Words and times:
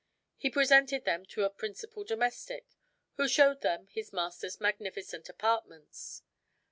He 0.35 0.49
presented 0.49 1.05
them 1.05 1.27
to 1.27 1.43
a 1.43 1.49
principal 1.51 2.03
domestic, 2.03 2.65
who 3.17 3.27
showed 3.27 3.61
them 3.61 3.85
his 3.85 4.11
master's 4.11 4.59
magnificent 4.59 5.29
apartments. 5.29 6.23